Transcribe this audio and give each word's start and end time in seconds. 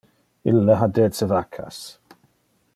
Ille 0.51 0.77
ha 0.79 0.87
dece 0.99 1.29
vaccas. 1.35 1.83